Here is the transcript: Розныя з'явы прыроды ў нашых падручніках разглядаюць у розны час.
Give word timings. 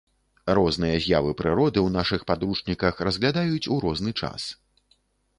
Розныя 0.59 0.93
з'явы 1.03 1.33
прыроды 1.41 1.79
ў 1.83 1.89
нашых 1.97 2.21
падручніках 2.31 3.03
разглядаюць 3.09 3.67
у 3.75 3.77
розны 3.85 4.11
час. 4.21 4.47